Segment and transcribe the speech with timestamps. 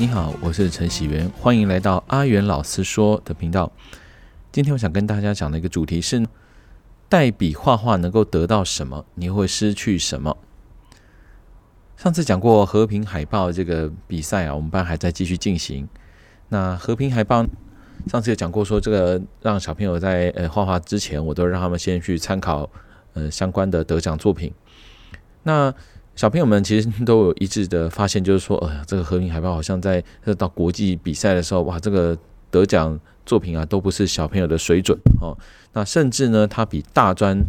[0.00, 3.70] 你好，我是陈喜元，欢迎来到阿元老师说的频道。
[4.50, 6.26] 今天我想跟大家讲的一个主题是：
[7.06, 9.04] 代笔画画能够得到什么？
[9.16, 10.38] 你会失去什么？
[11.98, 15.86] 上次讲过和平海报这个比赛啊，我们班还在继续进行。
[16.48, 17.44] 那和平海报
[18.06, 22.66] 上次有讲过，说这个让小朋友在呃画画之前，我都让他们先去参考
[23.12, 24.50] 呃相关的得奖作品。
[25.42, 25.74] 那
[26.16, 30.02] 小朋友们其实都有一致的发现，就是说，哎呃，这个和平海报好像在
[30.36, 32.16] 到国际比赛的时候，哇，这个
[32.50, 35.36] 得奖作品啊，都不是小朋友的水准哦。
[35.72, 37.42] 那甚至呢，他比大专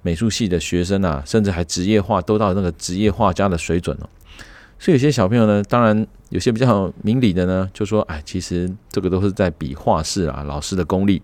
[0.00, 4.08] 美术系的学生啊，甚至还职业化，都到那个职业画家的水准哦。
[4.78, 11.20] 所以有些小朋友呢，当然有些比较明理的呢，就说，哎，其实这个都是在比画室啊，老师的功力。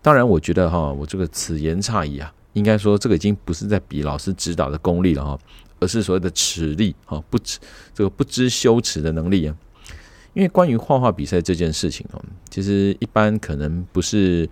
[0.00, 5.38] 当然，我觉得哈，我这个此言差矣啊，应该说这个已经不是在比老师指导的功力了哈。
[5.78, 7.58] 而是所谓的耻力啊，不知
[7.94, 9.56] 这个不知羞耻的能力啊。
[10.34, 14.46] 因为关于画画比赛这件事情哦，其实一般可能不是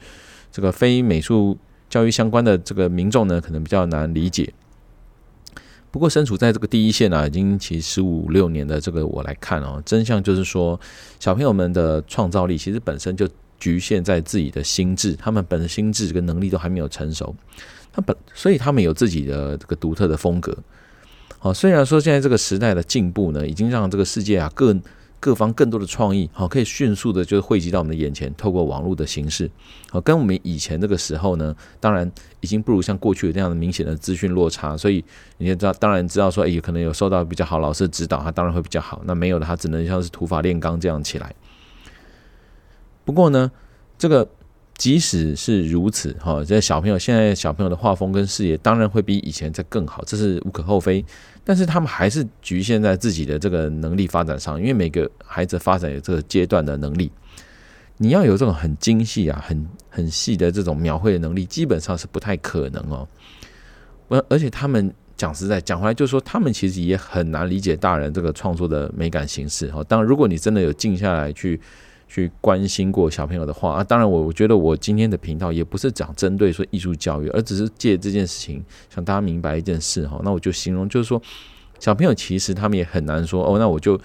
[0.50, 1.58] 这个非美术
[1.90, 4.50] 教育相关的这个民众呢，可能比较难理解。
[5.90, 10.80] 不过身处在这个第一线啊，已经其实五六年的这个我来看哦，真相就是说，
[11.20, 13.28] 小朋友们的创造力其实本身就
[13.60, 17.36] 局限在自己的心智，他们本身心智跟能力都还没有成熟，
[17.92, 20.56] 他本所以他们有自己的这个独特的风格。
[21.44, 24.74] 好，虽然说现在这个时代的进步呢，已经让这个世界啊各
[25.20, 29.50] 各方更多的创意，好，可以迅速的就汇集到我们的眼前，透过网络的形式，
[29.90, 35.04] 好，跟我们以前这个时候呢，当然已经不如像过去有这样的明显的资讯落差，所以
[35.36, 41.34] 你也知道，当然知道说，哎，可能有受到比较好老师的指导，他当然会比较好，那没有的，他只能像是土法炼钢这样起来。
[43.04, 43.52] 不过呢，
[43.98, 44.26] 这个。
[44.76, 51.04] 即使是如此，哈，这小朋友现在小朋友的画风跟视野当然会比以前再更好，这是无可厚非。
[51.44, 57.10] 但是他们还是局限在自己的这个能力发展上，因为每个孩子发展有这个阶段的能力。
[57.98, 63.06] 你要有这种很精细啊、很很细的这种描绘的能力，基本上是不太可能哦。
[64.08, 69.70] 而而且他们讲实在讲回来，就是说他们其实也很难理解大人这个创作的美感形式。
[69.70, 71.60] 哈，当然如果你真的有静下来去。
[72.06, 80.20] 去关心过小朋友的话啊，当然我我觉得我今天的频道也不是讲针对说艺术教育，而只是借这件事情想大家明白一件事哈。
[80.22, 81.20] 那我就形容就是说，
[81.80, 84.00] 小朋友其实他们也很难说哦，那我就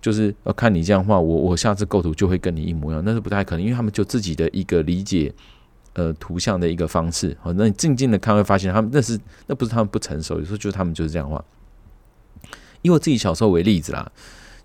[0.00, 5.32] 就是要看你这样画，我我下次构图就会跟你一模一样，那是不太可能，因为他们就自己的一个理解
[5.92, 7.36] 呃图像的一个方式。
[7.42, 11.44] 好，那你静静的看会发现，他们那是那不是他们不成熟，有时候就是他们就是这样画。
[12.80, 14.10] 以我自己小时候为例子啦。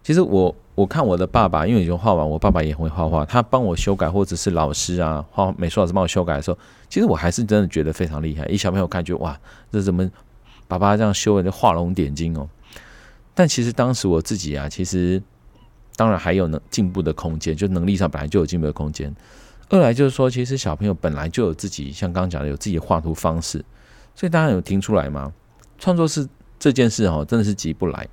[0.07, 3.25] 其实我我看我的爸爸，因为已经画完，我爸爸也会画画。
[3.25, 6.57] 他帮我修改，或者是老师啊，画美术老师帮我修改的时候，
[6.87, 8.45] 其实我还是真的觉得非常厉害。
[8.45, 9.37] 一小朋友看就哇，
[9.69, 10.09] 这怎么
[10.65, 12.47] 爸爸这样修的，画龙点睛哦。
[13.35, 15.21] 但其实当时我自己啊，其实
[15.97, 19.13] 当然还有能进步的空间，就能力上本来就有进步的空间。
[19.67, 23.57] 二来就是说，其实小朋友本来就有自己，像刚刚讲的有自己的画图方式，
[24.15, 25.33] 所以大家有听出来吗？
[25.77, 26.25] 创作是
[26.57, 28.07] 这件事哦，真的是急不来。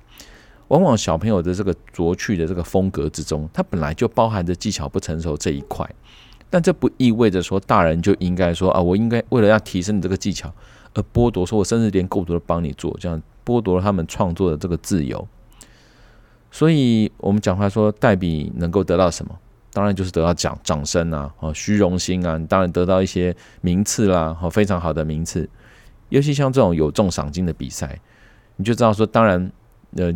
[0.69, 5.87] 往往小朋友的这个拙趣的这个风格之中，它本来就包含着技巧不成熟这一块，
[6.49, 10.51] 但这不意味着说大人就应该说啊，我应该为了要提升你这个技巧
[10.95, 15.27] 而剥夺，说我甚至连构图都帮你做，这样剥夺了他们创作的这个自由。
[16.49, 19.37] 所以，我们讲话说代笔能够得到什么？
[19.71, 25.47] 当然就是得到奖掌声啊，哦，虚荣心啊，当然得到一些名次啦，哦，非常好的名次。
[26.09, 27.99] 尤其像这种有重赏金的比赛，
[28.55, 29.51] 你就知道说，当然，
[29.97, 30.11] 呃。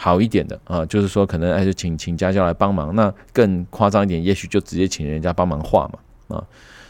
[0.00, 2.94] 好一点的啊，就是说可能还是请请家教来帮忙。
[2.94, 6.44] 那更夸张一点，也许就直接请人家帮忙画嘛啊。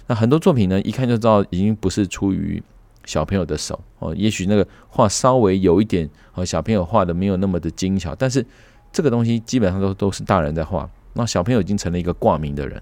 [0.06, 2.62] 那很多作品呢，一看就知道已经不是出于
[3.06, 4.14] 小朋友的手哦。
[4.14, 8.44] 也许那个画稍微有一点和小朋友画的没有那么的精巧，但是
[8.92, 10.86] 这个东西基本上都都是大人在画。
[11.14, 12.78] 那小朋友已经成了一个挂名的人。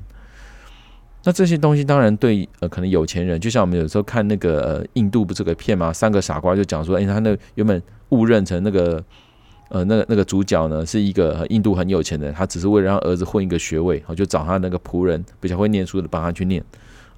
[1.23, 5.93] 那这些东西当然对呃可能有钱人，就像我们有时候看那个呃印度不是个片吗？
[5.93, 9.05] 三个傻瓜就讲说，哎，他那原本误认成那个。
[9.69, 16.65] 呃，那个那个主角呢，是一个印度很有钱的人，他只是为了让儿子混一个学位，我就找他那个仆人比较会念书的帮他去念。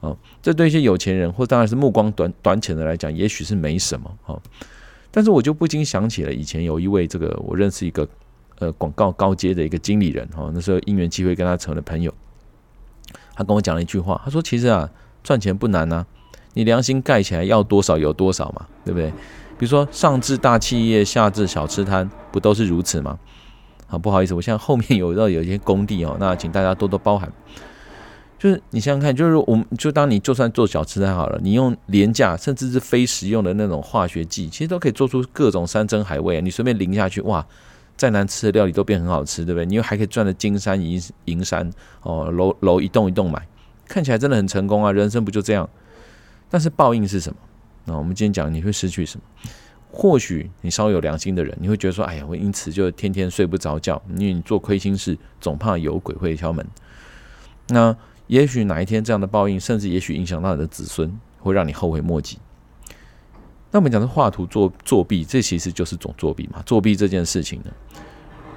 [0.00, 4.10] 哦，这对一些有钱人或当然是目光短短浅的来讲，也许是没什么。
[4.26, 4.40] 哦，
[5.10, 8.08] 但是我就不禁想起了以前有一位这个我认识一个
[8.60, 12.12] 呃广告高阶的一个经理人，哦，那时候因缘机会跟他成了朋友。
[13.34, 14.90] 他跟我讲了一句话，他说：“其实啊，
[15.22, 16.04] 赚钱不难啊，
[16.54, 19.12] 你良心盖起来要多少有多少嘛，对不对？”
[19.58, 23.18] 比如说，上至大企业，下至小吃摊，不都是如此吗？
[23.88, 27.30] 好，不好意思，我现在后面有到有一些工地哦，那请大家多多包涵。
[28.38, 36.40] 就是你想想看，就是我们就当你就算做小吃摊好了，你用廉价甚至是非食用的那种化学剂，其实都可以做出各种山珍海味啊。
[36.40, 37.44] 你随便淋下去，哇，
[37.96, 39.66] 再难吃的料理都变很好吃，对不对？
[39.66, 41.68] 你又还可以赚的金山银银山
[42.02, 43.44] 哦，楼楼一栋一栋买，
[43.88, 44.92] 看起来真的很成功啊！
[44.92, 45.68] 人生不就这样？
[46.48, 47.36] 但是报应是什么？
[47.88, 49.24] 那我们今天讲你会失去什么？
[49.90, 56.64] 或许你稍微有良心的人，你会觉得说：“哎呀，我因此就天天睡不着觉，因为你做亏心事，总怕有鬼会敲门。”
[57.68, 57.96] 那
[58.26, 62.38] 也许哪一天这样的报应，甚至也许影响到你的子孙，会让你后悔莫及。
[63.70, 66.62] 那我们讲的画图作作弊，这其实就是种作弊嘛。
[66.66, 67.72] 作弊这件事情呢，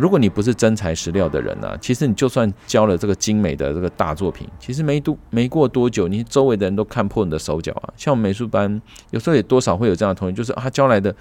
[0.01, 7.93] 如果你不是真材实料的人呢、其实你就算交了这个精美的这个大作品，其实没多没过多久，你周围的人都看破你的手脚啊。
[7.95, 8.81] 像我们美术班，
[9.11, 11.15] 有时候也多少会有这样的同学，就是他交来的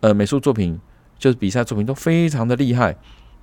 [0.00, 0.78] 呃美术作品，
[1.18, 2.94] 就是比赛作品都非常的厉害，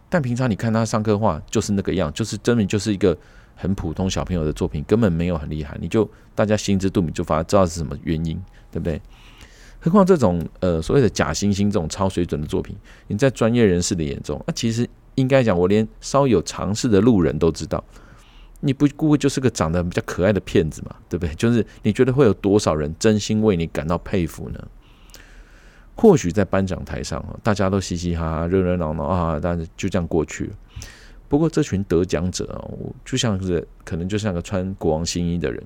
[0.09, 3.17] 但平常你看他上课画就是那个样，就是真的就是一个
[3.55, 5.75] 很普通小朋友的作品，根本没有很厉害。
[5.81, 8.39] 你就大家心知肚明，就发知道是什么原因，
[8.71, 9.01] 对不对？
[9.83, 12.73] 何况这种呃所谓的假惺惺这种超水准的作品，
[13.07, 17.83] 你在专业人士的眼中，那、其实应该讲，我连稍有常识的路人都知道，
[18.61, 21.35] 你不过就是个长得比较可爱的骗子嘛，对不对？
[21.35, 24.67] 就是你觉得会有多少人真心为你感到佩服呢？
[25.95, 30.53] 或许在颁奖台上，大家都嘻嘻哈哈、热热闹闹啊，但是就这样过去了。
[31.27, 35.61] 不过这群得奖者啊，我就像是可能就像个穿国王新衣的人，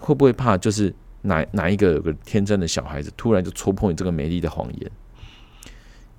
[0.00, 0.92] 会不会怕就是？
[1.26, 4.90] 哪哪一个有个天真的小孩子，突然就戳破你这个美丽的谎言？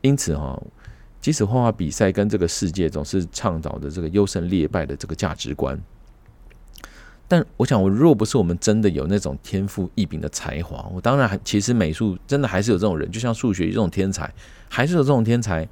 [0.01, 0.61] 因此哈，
[1.19, 5.77] 即使画画比赛跟这个世界总是倡导的这个优胜劣败的这个价值观，
[7.27, 14.31] 但我想，我若不是我们真的有那种天赋异禀的才华，我当然还其实美术真的还是有这种人，就像数学这种天才，
[14.69, 15.67] 还是有这种天才。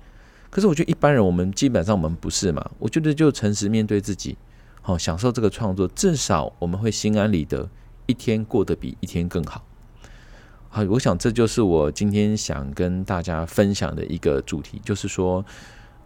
[0.50, 2.72] 可是我觉得一般人，我们基本上我们不是嘛。
[2.80, 4.38] 我觉得就诚实面对自己，
[4.82, 7.70] 好享受这个创作，至少我们会心安理得。
[8.08, 9.64] 一天过得比一天更好，
[10.70, 15.44] 好，我想这就是我今天想跟大家分享的一个主题，就是说，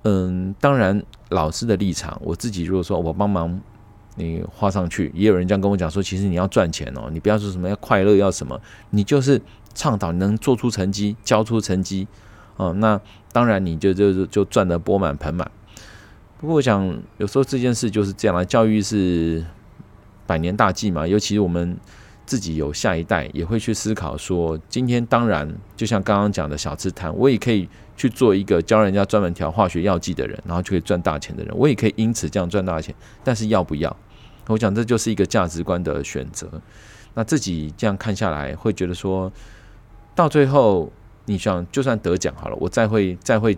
[0.03, 3.59] 嗯，当然老师的立场，我自己如果说我帮忙
[4.15, 8.59] 你画上去，也有人这样跟我讲说，其实你要赚钱哦，你不要说什么要快乐要什么，
[8.91, 9.41] 你就是
[9.73, 12.07] 倡导你能做出成绩，交出成绩，
[12.55, 12.99] 哦，那
[13.31, 15.51] 当然你就就就赚得钵满盆满。
[16.39, 19.43] 不过我想有时候这件事就是这样，教育是。
[20.29, 21.75] 百年大计嘛，尤其我们
[22.23, 27.67] 自己有下一代，也会去思考说，今天当然就像刚刚讲的小吃摊，我也可以
[27.97, 32.93] 去做一个教人家专门调化学药剂的人，然后就可以赚大钱的人，我也可以因此这样赚大钱。
[33.23, 33.97] 但是要不要？
[34.45, 36.47] 我讲这就是一个价值观的选择。
[37.15, 39.31] 那自己这样看下来，会觉得说，
[40.13, 40.91] 到最后
[41.25, 43.57] 你想，就算得奖好了，我再会再会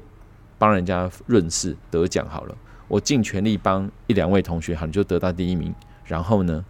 [0.57, 2.55] 帮人家润饰得奖好了，
[2.87, 5.75] 我尽全力帮一两位同学，好，你就得到第一名。
[6.11, 6.65] 然后呢，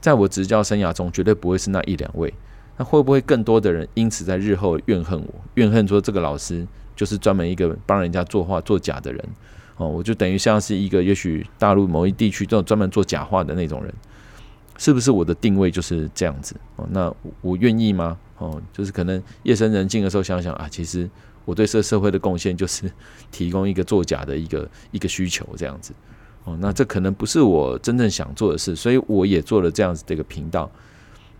[0.00, 2.34] 在我执教生涯中，绝对不会是那一两位。
[2.76, 6.66] 那会不会更多的人因此在日后怨恨我，怨恨说这个老师
[6.96, 9.24] 就是专门一个帮人家作画作假的人？
[9.76, 13.94] 哦，我就等于像是一个也许大陆某一地区这种专门做假画的那种人，
[14.76, 16.56] 是不是我的定位就是这样子？
[16.74, 18.18] 哦，那我愿意吗？
[18.38, 21.08] 哦，就是可能夜深人静的时候想想啊，其实
[21.44, 22.90] 我对这社会的贡献就是
[23.30, 25.94] 提供一个作假的一个一个需求这样子。
[26.44, 30.70] 哦，那这可能不是我真正想做的事，所以我也做了这样子的一个频道。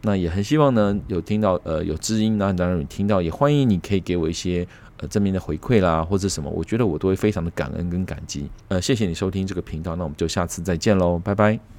[0.02, 4.66] 那也很希望呢，有听到呃有知音，那当然你听到也欢迎你可以给我一些
[4.98, 8.48] 呃正面的回馈啦，或者什么，我觉得我都会非常的感恩跟感激。
[8.68, 11.73] 呃，谢谢你收听这个频道，那我们就下次再见喽，拜拜。